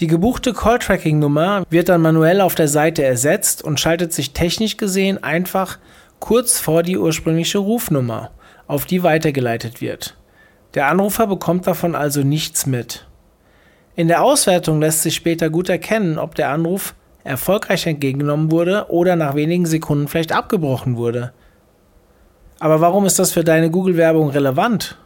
Die 0.00 0.06
gebuchte 0.06 0.52
Call-Tracking-Nummer 0.52 1.64
wird 1.70 1.88
dann 1.88 2.02
manuell 2.02 2.40
auf 2.40 2.54
der 2.54 2.68
Seite 2.68 3.02
ersetzt 3.02 3.62
und 3.62 3.80
schaltet 3.80 4.12
sich 4.12 4.32
technisch 4.32 4.76
gesehen 4.76 5.22
einfach 5.22 5.78
kurz 6.18 6.58
vor 6.58 6.82
die 6.82 6.98
ursprüngliche 6.98 7.58
Rufnummer, 7.58 8.30
auf 8.66 8.84
die 8.84 9.02
weitergeleitet 9.02 9.80
wird. 9.80 10.16
Der 10.74 10.86
Anrufer 10.86 11.26
bekommt 11.26 11.66
davon 11.66 11.94
also 11.94 12.22
nichts 12.22 12.66
mit. 12.66 13.06
In 13.94 14.08
der 14.08 14.22
Auswertung 14.22 14.80
lässt 14.80 15.02
sich 15.02 15.14
später 15.14 15.50
gut 15.50 15.68
erkennen, 15.68 16.18
ob 16.18 16.34
der 16.34 16.48
Anruf 16.48 16.94
erfolgreich 17.24 17.86
entgegengenommen 17.86 18.50
wurde 18.50 18.86
oder 18.88 19.16
nach 19.16 19.34
wenigen 19.34 19.66
Sekunden 19.66 20.08
vielleicht 20.08 20.32
abgebrochen 20.32 20.96
wurde. 20.96 21.32
Aber 22.58 22.80
warum 22.80 23.04
ist 23.06 23.18
das 23.18 23.32
für 23.32 23.44
deine 23.44 23.70
Google-Werbung 23.70 24.30
relevant? 24.30 24.96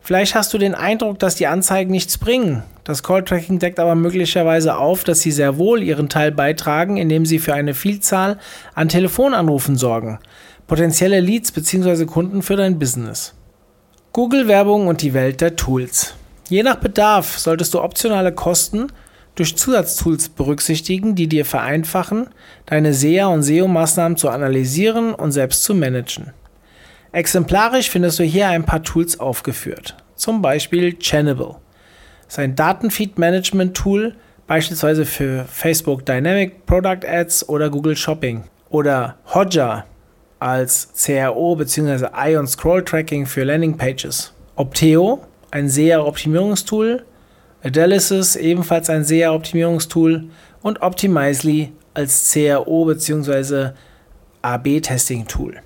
Vielleicht 0.00 0.34
hast 0.34 0.52
du 0.52 0.58
den 0.58 0.74
Eindruck, 0.74 1.18
dass 1.18 1.34
die 1.34 1.46
Anzeigen 1.46 1.90
nichts 1.90 2.18
bringen. 2.18 2.62
Das 2.84 3.02
Call-Tracking 3.02 3.58
deckt 3.58 3.80
aber 3.80 3.94
möglicherweise 3.94 4.76
auf, 4.76 5.02
dass 5.02 5.20
sie 5.20 5.32
sehr 5.32 5.58
wohl 5.58 5.82
ihren 5.82 6.08
Teil 6.08 6.32
beitragen, 6.32 6.96
indem 6.96 7.24
sie 7.26 7.38
für 7.38 7.54
eine 7.54 7.74
Vielzahl 7.74 8.38
an 8.74 8.88
Telefonanrufen 8.88 9.76
sorgen. 9.76 10.18
Potenzielle 10.66 11.20
Leads 11.20 11.50
bzw. 11.50 12.04
Kunden 12.04 12.42
für 12.42 12.56
dein 12.56 12.78
Business. 12.78 13.35
Google-Werbung 14.16 14.86
und 14.86 15.02
die 15.02 15.12
Welt 15.12 15.42
der 15.42 15.56
Tools. 15.56 16.14
Je 16.48 16.62
nach 16.62 16.76
Bedarf 16.76 17.36
solltest 17.36 17.74
du 17.74 17.82
optionale 17.82 18.32
Kosten 18.32 18.86
durch 19.34 19.58
Zusatztools 19.58 20.30
berücksichtigen, 20.30 21.14
die 21.14 21.26
dir 21.26 21.44
vereinfachen, 21.44 22.28
deine 22.64 22.94
SEA 22.94 23.26
und 23.26 23.42
SEO-Maßnahmen 23.42 24.16
zu 24.16 24.30
analysieren 24.30 25.12
und 25.12 25.32
selbst 25.32 25.64
zu 25.64 25.74
managen. 25.74 26.30
Exemplarisch 27.12 27.90
findest 27.90 28.18
du 28.18 28.22
hier 28.22 28.48
ein 28.48 28.64
paar 28.64 28.82
Tools 28.82 29.20
aufgeführt, 29.20 29.94
zum 30.14 30.40
Beispiel 30.40 30.98
Channable. 30.98 31.56
Das 32.24 32.36
ist 32.36 32.38
ein 32.38 32.56
Datenfeed-Management-Tool, 32.56 34.14
beispielsweise 34.46 35.04
für 35.04 35.44
Facebook 35.44 36.06
Dynamic 36.06 36.64
Product 36.64 37.06
Ads 37.06 37.50
oder 37.50 37.68
Google 37.68 37.96
Shopping. 37.96 38.44
Oder 38.70 39.16
Hotjar 39.34 39.84
als 40.38 40.88
CRO 40.94 41.56
bzw. 41.56 42.06
Ion 42.28 42.46
Scroll 42.46 42.84
Tracking 42.84 43.26
für 43.26 43.44
Landing 43.44 43.76
Pages. 43.76 44.32
Opteo 44.56 45.20
ein 45.50 45.68
SEA-Optimierungstool, 45.68 47.04
Adelysis 47.62 48.36
ebenfalls 48.36 48.90
ein 48.90 49.04
SEA-Optimierungstool 49.04 50.24
und 50.62 50.82
Optimizely 50.82 51.72
als 51.94 52.32
CRO 52.32 52.84
bzw. 52.84 53.70
AB-Testing-Tool. 54.42 55.60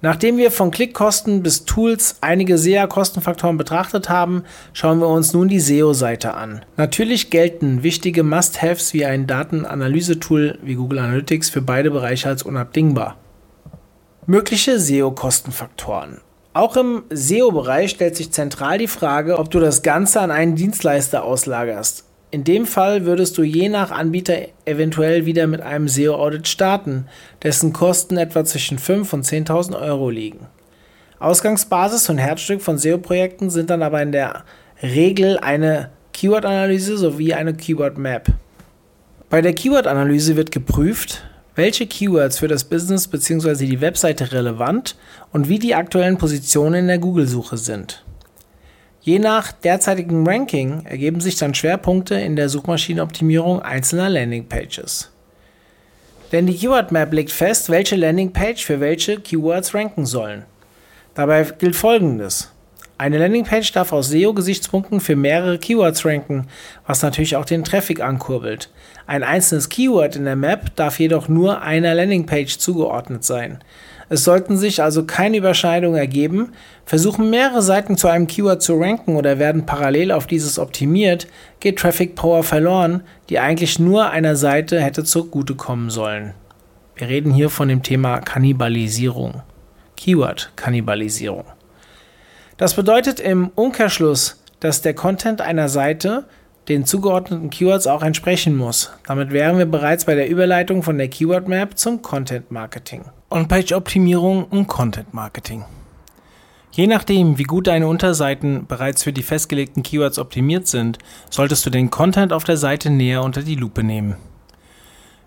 Nachdem 0.00 0.36
wir 0.36 0.50
von 0.50 0.72
Klickkosten 0.72 1.44
bis 1.44 1.64
Tools 1.64 2.16
einige 2.22 2.58
SEA-Kostenfaktoren 2.58 3.56
betrachtet 3.56 4.08
haben, 4.08 4.42
schauen 4.72 4.98
wir 4.98 5.06
uns 5.06 5.32
nun 5.32 5.46
die 5.46 5.60
SEO-Seite 5.60 6.34
an. 6.34 6.64
Natürlich 6.76 7.30
gelten 7.30 7.84
wichtige 7.84 8.24
Must-Haves 8.24 8.94
wie 8.94 9.04
ein 9.04 9.28
Datenanalyse-Tool 9.28 10.58
wie 10.62 10.74
Google 10.74 10.98
Analytics 10.98 11.50
für 11.50 11.62
beide 11.62 11.92
Bereiche 11.92 12.28
als 12.28 12.42
unabdingbar. 12.42 13.16
Mögliche 14.26 14.78
SEO-Kostenfaktoren. 14.78 16.20
Auch 16.54 16.76
im 16.76 17.02
SEO-Bereich 17.10 17.90
stellt 17.90 18.14
sich 18.14 18.30
zentral 18.30 18.78
die 18.78 18.86
Frage, 18.86 19.36
ob 19.38 19.50
du 19.50 19.58
das 19.58 19.82
Ganze 19.82 20.20
an 20.20 20.30
einen 20.30 20.54
Dienstleister 20.54 21.24
auslagerst. 21.24 22.04
In 22.30 22.44
dem 22.44 22.66
Fall 22.66 23.04
würdest 23.04 23.36
du 23.36 23.42
je 23.42 23.68
nach 23.68 23.90
Anbieter 23.90 24.36
eventuell 24.64 25.26
wieder 25.26 25.48
mit 25.48 25.60
einem 25.60 25.88
SEO-Audit 25.88 26.46
starten, 26.46 27.06
dessen 27.42 27.72
Kosten 27.72 28.16
etwa 28.16 28.44
zwischen 28.44 28.78
5 28.78 29.12
und 29.12 29.26
10.000 29.26 29.80
Euro 29.80 30.08
liegen. 30.08 30.46
Ausgangsbasis 31.18 32.08
und 32.08 32.18
Herzstück 32.18 32.62
von 32.62 32.78
SEO-Projekten 32.78 33.50
sind 33.50 33.70
dann 33.70 33.82
aber 33.82 34.00
in 34.02 34.12
der 34.12 34.44
Regel 34.82 35.38
eine 35.38 35.90
Keyword-Analyse 36.12 36.96
sowie 36.96 37.34
eine 37.34 37.54
Keyword-Map. 37.54 38.28
Bei 39.30 39.42
der 39.42 39.52
Keyword-Analyse 39.52 40.36
wird 40.36 40.52
geprüft, 40.52 41.24
welche 41.54 41.86
Keywords 41.86 42.38
für 42.38 42.48
das 42.48 42.64
Business 42.64 43.08
bzw. 43.08 43.66
die 43.66 43.80
Webseite 43.80 44.32
relevant 44.32 44.96
und 45.32 45.48
wie 45.48 45.58
die 45.58 45.74
aktuellen 45.74 46.18
Positionen 46.18 46.74
in 46.74 46.86
der 46.88 46.98
Google-Suche 46.98 47.56
sind. 47.56 48.04
Je 49.00 49.18
nach 49.18 49.50
derzeitigem 49.52 50.26
Ranking 50.26 50.84
ergeben 50.84 51.20
sich 51.20 51.36
dann 51.36 51.54
Schwerpunkte 51.54 52.14
in 52.14 52.36
der 52.36 52.48
Suchmaschinenoptimierung 52.48 53.60
einzelner 53.60 54.08
Landingpages. 54.08 55.10
Denn 56.30 56.46
die 56.46 56.56
Keyword 56.56 56.92
Map 56.92 57.12
legt 57.12 57.32
fest, 57.32 57.68
welche 57.68 57.96
Landingpage 57.96 58.64
für 58.64 58.80
welche 58.80 59.20
Keywords 59.20 59.74
ranken 59.74 60.06
sollen. 60.06 60.44
Dabei 61.14 61.42
gilt 61.42 61.76
folgendes. 61.76 62.50
Eine 62.98 63.18
Landingpage 63.18 63.72
darf 63.72 63.92
aus 63.92 64.10
SEO-Gesichtspunkten 64.10 65.00
für 65.00 65.16
mehrere 65.16 65.58
Keywords 65.58 66.04
ranken, 66.04 66.46
was 66.86 67.02
natürlich 67.02 67.36
auch 67.36 67.44
den 67.44 67.64
Traffic 67.64 68.00
ankurbelt. 68.00 68.70
Ein 69.06 69.24
einzelnes 69.24 69.68
Keyword 69.68 70.16
in 70.16 70.24
der 70.24 70.36
Map 70.36 70.76
darf 70.76 71.00
jedoch 71.00 71.28
nur 71.28 71.62
einer 71.62 71.94
Landingpage 71.94 72.58
zugeordnet 72.58 73.24
sein. 73.24 73.58
Es 74.08 74.24
sollten 74.24 74.58
sich 74.58 74.82
also 74.82 75.04
keine 75.04 75.38
Überschneidungen 75.38 75.98
ergeben. 75.98 76.52
Versuchen 76.84 77.30
mehrere 77.30 77.62
Seiten 77.62 77.96
zu 77.96 78.08
einem 78.08 78.26
Keyword 78.26 78.62
zu 78.62 78.78
ranken 78.78 79.16
oder 79.16 79.38
werden 79.38 79.64
parallel 79.64 80.12
auf 80.12 80.26
dieses 80.26 80.58
optimiert, 80.58 81.26
geht 81.60 81.78
Traffic 81.78 82.14
Power 82.14 82.44
verloren, 82.44 83.02
die 83.30 83.38
eigentlich 83.38 83.78
nur 83.78 84.10
einer 84.10 84.36
Seite 84.36 84.80
hätte 84.82 85.02
zugutekommen 85.02 85.88
sollen. 85.88 86.34
Wir 86.94 87.08
reden 87.08 87.32
hier 87.32 87.48
von 87.48 87.68
dem 87.68 87.82
Thema 87.82 88.20
Kannibalisierung. 88.20 89.42
Keyword-Kannibalisierung. 89.96 91.44
Das 92.56 92.74
bedeutet 92.74 93.20
im 93.20 93.50
Umkehrschluss, 93.54 94.42
dass 94.60 94.82
der 94.82 94.94
Content 94.94 95.40
einer 95.40 95.68
Seite 95.68 96.24
den 96.68 96.86
zugeordneten 96.86 97.50
Keywords 97.50 97.86
auch 97.86 98.02
entsprechen 98.02 98.56
muss. 98.56 98.92
Damit 99.06 99.32
wären 99.32 99.58
wir 99.58 99.66
bereits 99.66 100.04
bei 100.04 100.14
der 100.14 100.28
Überleitung 100.28 100.82
von 100.82 100.96
der 100.96 101.08
Keyword 101.08 101.48
Map 101.48 101.76
zum 101.76 102.02
Content 102.02 102.50
Marketing. 102.50 103.04
On-Page-Optimierung 103.30 104.44
und 104.44 104.68
Content 104.68 105.12
Marketing. 105.12 105.64
Je 106.70 106.86
nachdem, 106.86 107.36
wie 107.36 107.42
gut 107.42 107.66
deine 107.66 107.86
Unterseiten 107.86 108.66
bereits 108.66 109.02
für 109.02 109.12
die 109.12 109.22
festgelegten 109.22 109.82
Keywords 109.82 110.18
optimiert 110.18 110.66
sind, 110.66 110.98
solltest 111.28 111.66
du 111.66 111.70
den 111.70 111.90
Content 111.90 112.32
auf 112.32 112.44
der 112.44 112.56
Seite 112.56 112.88
näher 112.90 113.22
unter 113.22 113.42
die 113.42 113.56
Lupe 113.56 113.82
nehmen. 113.82 114.16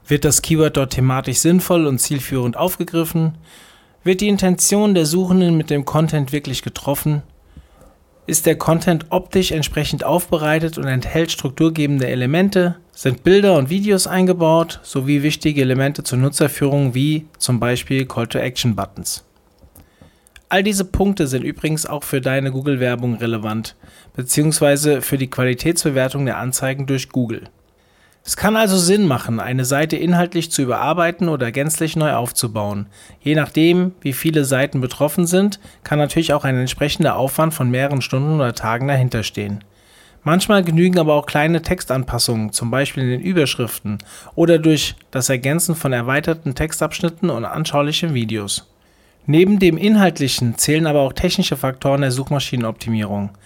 Wird 0.08 0.26
das 0.26 0.42
Keyword 0.42 0.78
dort 0.78 0.94
thematisch 0.94 1.40
sinnvoll 1.40 1.86
und 1.86 2.00
zielführend 2.00 2.58
aufgegriffen? 2.58 3.38
Wird 4.06 4.22
die 4.22 4.28
Intention 4.28 4.94
der 4.94 5.08
Suchenden 5.08 5.58
mit 5.58 5.72
dem 5.72 5.84
Content 5.84 6.32
wirklich 6.32 6.62
getroffen? 6.62 7.24
Ist 8.28 8.46
der 8.46 8.56
Content 8.56 9.08
optisch 9.10 9.52
entsprechend 9.52 10.04
aufbereitet 10.04 10.78
und 10.78 10.86
enthält 10.86 11.32
strukturgebende 11.32 12.06
Elemente? 12.06 12.76
Sind 12.92 13.24
Bilder 13.24 13.58
und 13.58 13.72
Videos 13.72 14.06
eingebaut, 14.06 14.80
sowie 14.84 15.24
wichtige 15.24 15.62
Elemente 15.62 16.04
zur 16.04 16.20
Nutzerführung 16.20 16.94
wie 16.94 17.26
zum 17.40 17.60
Beispiel 17.60 18.06
Call-to-Action-Buttons? 18.06 19.24
All 20.50 20.62
diese 20.62 20.86
Punkte 20.86 21.26
sind 21.26 21.44
übrigens 21.44 21.88
auch 21.88 22.04
für 22.04 22.22
deine 22.22 22.52
Google-Werbung 22.52 23.16
relevant, 23.16 23.76
beziehungsweise 24.16 25.02
für 25.02 25.18
die 25.18 25.32
Qualitätsbewertung 25.32 26.28
der 26.28 26.38
Anzeigen 26.38 26.86
durch 26.86 27.10
Google. 27.10 27.50
Es 28.28 28.36
kann 28.36 28.56
also 28.56 28.76
Sinn 28.76 29.06
machen, 29.06 29.40
eine 29.40 29.66
Seite 29.66 29.98
inhaltlich 29.98 30.50
zu 30.50 30.64
überarbeiten 30.64 31.30
oder 31.30 31.52
gänzlich 31.52 31.96
neu 31.96 32.14
aufzubauen. 32.14 32.88
Je 33.22 33.36
nachdem, 33.36 33.92
wie 34.02 34.14
viele 34.14 34.46
Seiten 34.46 34.82
betroffen 34.82 35.28
sind, 35.28 35.60
kann 35.84 36.00
natürlich 36.00 36.34
auch 36.34 36.44
ein 36.44 36.58
entsprechender 36.58 37.18
Aufwand 37.18 37.54
von 37.54 37.70
mehreren 37.70 38.02
Stunden 38.02 38.38
oder 38.38 38.56
Tagen 38.56 38.88
dahinter 38.88 39.22
stehen. 39.22 39.64
Manchmal 40.24 40.64
genügen 40.64 40.98
aber 40.98 41.14
auch 41.14 41.28
kleine 41.28 41.62
Textanpassungen, 41.62 42.52
zum 42.52 42.72
Beispiel 42.72 43.04
in 43.04 43.10
den 43.10 43.22
Überschriften 43.22 44.00
oder 44.34 44.58
durch 44.58 44.96
das 45.12 45.30
Ergänzen 45.30 45.76
von 45.76 45.94
erweiterten 45.94 46.56
Textabschnitten 46.56 47.30
und 47.30 47.46
anschaulichen 47.46 48.16
Videos. 48.16 48.68
Neben 49.28 49.60
dem 49.60 49.78
Inhaltlichen 49.78 50.58
zählen 50.58 50.88
aber 50.88 51.02
auch 51.02 51.14
technische 51.14 51.58
Faktoren 51.58 52.02
der 52.02 52.12
Suchmaschinenoptimierung. 52.12 53.38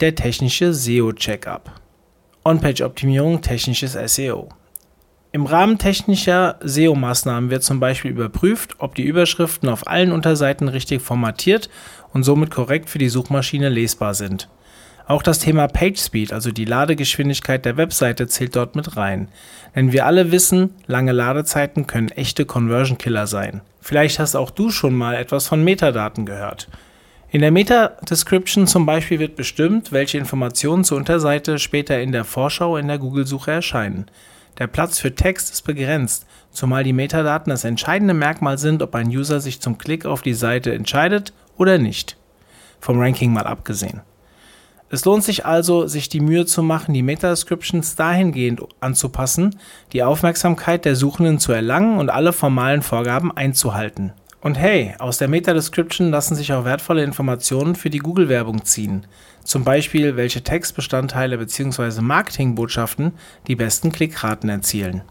Der 0.00 0.16
technische 0.16 0.74
SEO-Checkup. 0.74 1.85
On-Page-Optimierung, 2.46 3.40
technisches 3.40 3.94
SEO. 4.14 4.50
Im 5.32 5.46
Rahmen 5.46 5.78
technischer 5.78 6.60
SEO-Maßnahmen 6.62 7.50
wird 7.50 7.64
zum 7.64 7.80
Beispiel 7.80 8.12
überprüft, 8.12 8.76
ob 8.78 8.94
die 8.94 9.02
Überschriften 9.02 9.68
auf 9.68 9.88
allen 9.88 10.12
Unterseiten 10.12 10.68
richtig 10.68 11.02
formatiert 11.02 11.68
und 12.12 12.22
somit 12.22 12.52
korrekt 12.52 12.88
für 12.88 12.98
die 12.98 13.08
Suchmaschine 13.08 13.68
lesbar 13.68 14.14
sind. 14.14 14.48
Auch 15.08 15.24
das 15.24 15.40
Thema 15.40 15.66
PageSpeed, 15.66 16.32
also 16.32 16.52
die 16.52 16.64
Ladegeschwindigkeit 16.64 17.64
der 17.64 17.76
Webseite, 17.76 18.28
zählt 18.28 18.54
dort 18.54 18.76
mit 18.76 18.96
rein. 18.96 19.26
Denn 19.74 19.90
wir 19.90 20.06
alle 20.06 20.30
wissen, 20.30 20.72
lange 20.86 21.10
Ladezeiten 21.10 21.88
können 21.88 22.10
echte 22.10 22.44
Conversion 22.44 22.96
Killer 22.96 23.26
sein. 23.26 23.60
Vielleicht 23.80 24.20
hast 24.20 24.36
auch 24.36 24.50
du 24.50 24.70
schon 24.70 24.94
mal 24.94 25.16
etwas 25.16 25.48
von 25.48 25.64
Metadaten 25.64 26.24
gehört. 26.24 26.68
In 27.28 27.40
der 27.40 27.50
Meta-Description 27.50 28.68
zum 28.68 28.86
Beispiel 28.86 29.18
wird 29.18 29.34
bestimmt, 29.34 29.90
welche 29.90 30.16
Informationen 30.16 30.84
zur 30.84 30.96
Unterseite 30.96 31.58
später 31.58 32.00
in 32.00 32.12
der 32.12 32.24
Vorschau 32.24 32.76
in 32.76 32.86
der 32.86 32.98
Google-Suche 32.98 33.50
erscheinen. 33.50 34.06
Der 34.58 34.68
Platz 34.68 35.00
für 35.00 35.14
Text 35.14 35.52
ist 35.52 35.62
begrenzt, 35.62 36.24
zumal 36.52 36.84
die 36.84 36.92
Metadaten 36.92 37.50
das 37.50 37.64
entscheidende 37.64 38.14
Merkmal 38.14 38.58
sind, 38.58 38.80
ob 38.80 38.94
ein 38.94 39.08
User 39.08 39.40
sich 39.40 39.60
zum 39.60 39.76
Klick 39.76 40.06
auf 40.06 40.22
die 40.22 40.34
Seite 40.34 40.72
entscheidet 40.72 41.32
oder 41.58 41.78
nicht. 41.78 42.16
Vom 42.80 43.00
Ranking 43.00 43.32
mal 43.32 43.46
abgesehen. 43.46 44.02
Es 44.88 45.04
lohnt 45.04 45.24
sich 45.24 45.44
also, 45.44 45.88
sich 45.88 46.08
die 46.08 46.20
Mühe 46.20 46.46
zu 46.46 46.62
machen, 46.62 46.94
die 46.94 47.02
Meta-Descriptions 47.02 47.96
dahingehend 47.96 48.62
anzupassen, 48.78 49.58
die 49.92 50.04
Aufmerksamkeit 50.04 50.84
der 50.84 50.94
Suchenden 50.94 51.40
zu 51.40 51.50
erlangen 51.50 51.98
und 51.98 52.08
alle 52.08 52.32
formalen 52.32 52.82
Vorgaben 52.82 53.36
einzuhalten. 53.36 54.12
Und 54.40 54.58
hey, 54.58 54.94
aus 54.98 55.18
der 55.18 55.28
Meta-Description 55.28 56.10
lassen 56.10 56.34
sich 56.34 56.52
auch 56.52 56.64
wertvolle 56.64 57.02
Informationen 57.02 57.74
für 57.74 57.90
die 57.90 57.98
Google-Werbung 57.98 58.64
ziehen. 58.64 59.06
Zum 59.42 59.64
Beispiel, 59.64 60.16
welche 60.16 60.42
Textbestandteile 60.42 61.38
bzw. 61.38 62.00
Marketingbotschaften 62.00 63.12
die 63.46 63.56
besten 63.56 63.92
Klickraten 63.92 64.48
erzielen. 64.48 65.02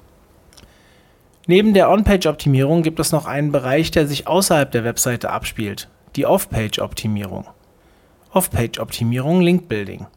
Neben 1.47 1.73
der 1.73 1.89
On-Page-Optimierung 1.91 2.81
gibt 2.81 2.99
es 2.99 3.11
noch 3.11 3.25
einen 3.25 3.51
Bereich, 3.51 3.91
der 3.91 4.07
sich 4.07 4.27
außerhalb 4.27 4.71
der 4.71 4.83
Webseite 4.83 5.29
abspielt, 5.29 5.89
die 6.15 6.25
Off-Page-Optimierung. 6.25 7.45
Off-Page-Optimierung, 8.31 9.41
Link-Building. 9.41 10.07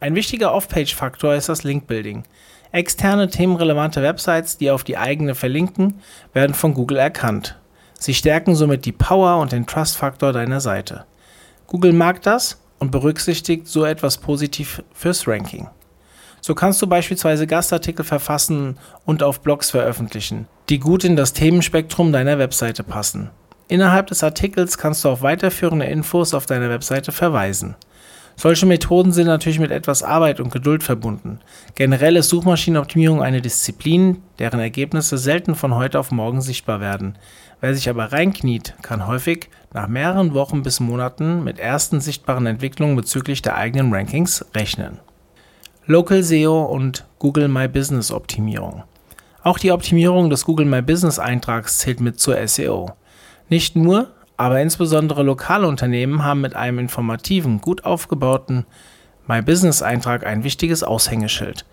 Ein 0.00 0.14
wichtiger 0.14 0.52
Off-Page-Faktor 0.54 1.34
ist 1.34 1.48
das 1.48 1.64
Link-Building. 1.64 2.24
Externe 2.72 3.28
themenrelevante 3.28 4.02
Websites, 4.02 4.58
die 4.58 4.70
auf 4.70 4.84
die 4.84 4.98
eigene 4.98 5.34
verlinken, 5.34 6.00
werden 6.34 6.54
von 6.54 6.74
Google 6.74 6.98
erkannt. 6.98 7.58
Sie 7.98 8.14
stärken 8.14 8.54
somit 8.54 8.84
die 8.84 8.92
Power 8.92 9.40
und 9.40 9.52
den 9.52 9.66
Trust-Faktor 9.66 10.32
deiner 10.32 10.60
Seite. 10.60 11.04
Google 11.66 11.92
mag 11.92 12.22
das 12.22 12.60
und 12.78 12.90
berücksichtigt 12.90 13.66
so 13.66 13.84
etwas 13.84 14.18
positiv 14.18 14.82
fürs 14.92 15.26
Ranking. 15.26 15.68
So 16.40 16.54
kannst 16.54 16.80
du 16.80 16.86
beispielsweise 16.86 17.46
Gastartikel 17.46 18.04
verfassen 18.04 18.78
und 19.04 19.22
auf 19.22 19.40
Blogs 19.40 19.70
veröffentlichen, 19.70 20.46
die 20.68 20.78
gut 20.78 21.02
in 21.02 21.16
das 21.16 21.32
Themenspektrum 21.32 22.12
deiner 22.12 22.38
Webseite 22.38 22.84
passen. 22.84 23.30
Innerhalb 23.68 24.06
des 24.06 24.22
Artikels 24.22 24.78
kannst 24.78 25.04
du 25.04 25.08
auf 25.08 25.22
weiterführende 25.22 25.86
Infos 25.86 26.34
auf 26.34 26.46
deiner 26.46 26.70
Webseite 26.70 27.10
verweisen. 27.10 27.74
Solche 28.38 28.66
Methoden 28.66 29.12
sind 29.12 29.28
natürlich 29.28 29.58
mit 29.58 29.70
etwas 29.70 30.02
Arbeit 30.02 30.40
und 30.40 30.52
Geduld 30.52 30.82
verbunden. 30.82 31.40
Generell 31.74 32.16
ist 32.16 32.28
Suchmaschinenoptimierung 32.28 33.22
eine 33.22 33.40
Disziplin, 33.40 34.22
deren 34.38 34.60
Ergebnisse 34.60 35.16
selten 35.16 35.54
von 35.54 35.74
heute 35.74 35.98
auf 35.98 36.10
morgen 36.10 36.42
sichtbar 36.42 36.80
werden. 36.80 37.16
Wer 37.62 37.74
sich 37.74 37.88
aber 37.88 38.12
reinkniet, 38.12 38.74
kann 38.82 39.06
häufig 39.06 39.48
nach 39.72 39.88
mehreren 39.88 40.34
Wochen 40.34 40.62
bis 40.62 40.80
Monaten 40.80 41.44
mit 41.44 41.58
ersten 41.58 42.02
sichtbaren 42.02 42.46
Entwicklungen 42.46 42.94
bezüglich 42.94 43.40
der 43.40 43.56
eigenen 43.56 43.92
Rankings 43.92 44.44
rechnen. 44.54 44.98
Local 45.86 46.22
SEO 46.22 46.64
und 46.64 47.06
Google 47.18 47.48
My 47.48 47.68
Business 47.68 48.12
Optimierung. 48.12 48.82
Auch 49.42 49.58
die 49.58 49.72
Optimierung 49.72 50.28
des 50.28 50.44
Google 50.44 50.66
My 50.66 50.82
Business 50.82 51.18
Eintrags 51.18 51.78
zählt 51.78 52.00
mit 52.00 52.20
zur 52.20 52.36
SEO. 52.46 52.90
Nicht 53.48 53.76
nur, 53.76 54.08
aber 54.36 54.60
insbesondere 54.60 55.22
lokale 55.22 55.66
Unternehmen 55.66 56.24
haben 56.24 56.40
mit 56.40 56.54
einem 56.54 56.78
informativen, 56.78 57.60
gut 57.60 57.84
aufgebauten 57.84 58.66
My 59.28 59.42
Business 59.42 59.82
Eintrag 59.82 60.24
ein 60.24 60.44
wichtiges 60.44 60.84
Aushängeschild. 60.84 61.64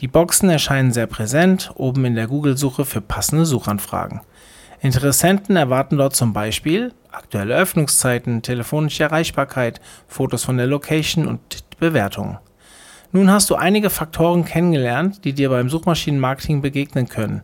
Die 0.00 0.08
Boxen 0.08 0.48
erscheinen 0.48 0.92
sehr 0.92 1.06
präsent 1.06 1.70
oben 1.74 2.06
in 2.06 2.14
der 2.14 2.26
Google-Suche 2.26 2.86
für 2.86 3.02
passende 3.02 3.44
Suchanfragen. 3.44 4.22
Interessenten 4.80 5.56
erwarten 5.56 5.98
dort 5.98 6.16
zum 6.16 6.32
Beispiel 6.32 6.94
aktuelle 7.12 7.54
Öffnungszeiten, 7.54 8.40
telefonische 8.40 9.02
Erreichbarkeit, 9.02 9.80
Fotos 10.08 10.44
von 10.44 10.56
der 10.56 10.66
Location 10.66 11.28
und 11.28 11.40
Bewertungen. 11.78 12.38
Nun 13.12 13.30
hast 13.30 13.50
du 13.50 13.56
einige 13.56 13.90
Faktoren 13.90 14.46
kennengelernt, 14.46 15.24
die 15.24 15.34
dir 15.34 15.50
beim 15.50 15.68
Suchmaschinenmarketing 15.68 16.62
begegnen 16.62 17.08
können. 17.10 17.42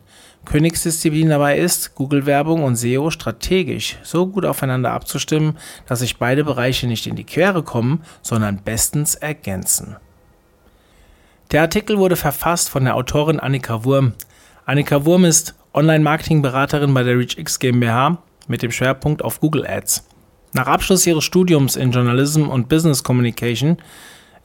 Königsdisziplin 0.49 1.29
dabei 1.29 1.59
ist, 1.59 1.95
Google-Werbung 1.95 2.65
und 2.65 2.77
SEO 2.77 3.11
strategisch 3.11 3.99
so 4.03 4.27
gut 4.27 4.47
aufeinander 4.47 4.93
abzustimmen, 4.93 5.59
dass 5.87 5.99
sich 5.99 6.17
beide 6.17 6.43
Bereiche 6.43 6.87
nicht 6.87 7.07
in 7.07 7.17
die 7.17 7.25
Quere 7.25 7.63
kommen, 7.63 8.03
sondern 8.23 8.63
bestens 8.65 9.15
ergänzen. 9.15 9.97
Der 11.53 11.61
Artikel 11.61 11.99
wurde 11.99 12.17
verfasst 12.17 12.71
von 12.71 12.85
der 12.85 12.95
Autorin 12.95 13.41
Annika 13.41 13.85
Wurm. 13.85 14.15
Annika 14.65 15.05
Wurm 15.05 15.27
ist 15.27 15.55
Online-Marketing-Beraterin 15.75 16.95
bei 16.95 17.03
der 17.03 17.19
ReachX 17.19 17.59
GmbH 17.59 18.23
mit 18.47 18.63
dem 18.63 18.71
Schwerpunkt 18.71 19.23
auf 19.23 19.41
Google 19.41 19.67
Ads. 19.67 20.09
Nach 20.55 20.67
Abschluss 20.67 21.07
ihres 21.07 21.25
Studiums 21.25 21.77
in 21.77 21.93
Journalism 21.93 22.49
und 22.49 22.71
Business 22.71 23.05
Communication 23.05 23.77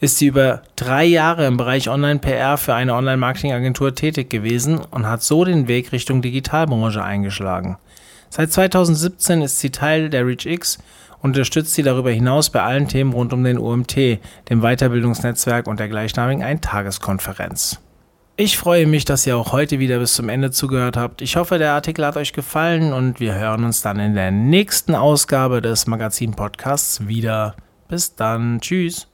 ist 0.04 0.18
sie 0.18 0.28
über 0.28 0.63
drei 0.76 1.06
Jahre 1.06 1.46
im 1.46 1.56
Bereich 1.56 1.89
Online-PR 1.89 2.58
für 2.58 2.74
eine 2.74 2.94
Online-Marketing-Agentur 2.94 3.96
tätig 3.96 4.30
gewesen 4.30 4.80
und 4.92 5.08
hat 5.08 5.24
so 5.24 5.46
den 5.46 5.70
Weg 5.70 5.94
Richtung 5.94 6.22
Digitalbranche 6.22 7.02
eingeschlagen. 7.02 7.78
Seit 8.30 8.52
2017 8.52 9.42
ist 9.42 9.60
sie 9.60 9.70
Teil 9.70 10.10
der 10.10 10.28
ReachX 10.28 10.80
und 11.22 11.30
unterstützt 11.30 11.74
sie 11.74 11.84
darüber 11.84 12.12
hinaus 12.12 12.50
bei 12.50 12.62
allen 12.62 12.89
Themen 12.89 13.13
rund 13.13 13.32
um 13.32 13.46
den 13.46 13.58
OMT, 13.58 13.96
dem 14.50 14.62
Weiterbildungsnetzwerk 14.62 15.68
und 15.68 15.80
der 15.80 15.88
gleichnamigen 15.88 16.44
Eintageskonferenz. 16.44 17.80
Ich 18.36 18.58
freue 18.58 18.88
mich, 18.88 19.06
dass 19.06 19.26
ihr 19.26 19.38
auch 19.38 19.54
heute 19.54 19.80
wieder 19.80 20.00
bis 20.00 20.16
zum 20.16 20.28
Ende 20.28 20.52
zugehört 20.52 20.98
habt. 20.98 21.22
Ich 21.22 21.38
hoffe, 21.38 21.60
der 21.60 21.74
Artikel 21.74 22.06
hat 22.06 22.18
euch 22.18 22.34
gefallen 22.34 22.92
und 22.92 23.22
wir 23.22 23.36
hören 23.36 23.63
uns 23.63 23.82
dann 23.82 24.00
in 24.00 24.16
der 24.16 24.32
nächsten 24.32 24.96
Ausgabe 24.96 25.62
des 25.62 25.88
Magazin 25.88 26.32
Podcasts 26.32 27.08
wieder. 27.08 27.56
Bis 27.88 28.16
dann. 28.16 28.60
Tschüss. 28.60 29.08